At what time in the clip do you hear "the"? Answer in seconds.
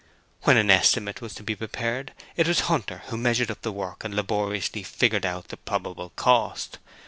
3.61-3.71, 5.49-5.57